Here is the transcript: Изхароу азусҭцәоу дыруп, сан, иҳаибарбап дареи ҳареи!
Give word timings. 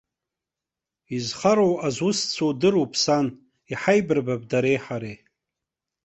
Изхароу 1.15 1.73
азусҭцәоу 1.87 2.51
дыруп, 2.59 2.91
сан, 3.03 3.25
иҳаибарбап 3.71 4.41
дареи 4.49 4.79
ҳареи! 4.85 5.17